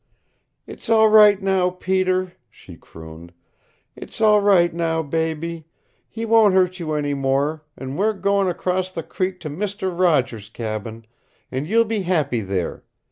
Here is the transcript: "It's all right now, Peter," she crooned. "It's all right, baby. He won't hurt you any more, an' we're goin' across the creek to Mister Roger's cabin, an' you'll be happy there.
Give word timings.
"It's 0.65 0.89
all 0.89 1.09
right 1.09 1.39
now, 1.39 1.69
Peter," 1.69 2.33
she 2.49 2.75
crooned. 2.75 3.33
"It's 3.95 4.19
all 4.19 4.41
right, 4.41 4.75
baby. 5.07 5.67
He 6.09 6.25
won't 6.25 6.55
hurt 6.55 6.79
you 6.79 6.95
any 6.95 7.13
more, 7.13 7.61
an' 7.77 7.97
we're 7.97 8.13
goin' 8.13 8.47
across 8.47 8.89
the 8.89 9.03
creek 9.03 9.39
to 9.41 9.49
Mister 9.51 9.91
Roger's 9.91 10.49
cabin, 10.49 11.05
an' 11.51 11.67
you'll 11.67 11.85
be 11.85 12.01
happy 12.01 12.41
there. 12.41 12.83